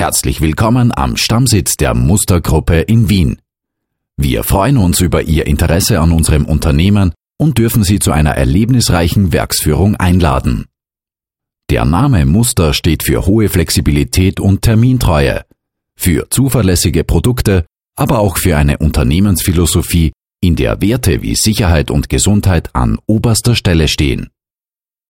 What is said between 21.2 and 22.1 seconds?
wie Sicherheit und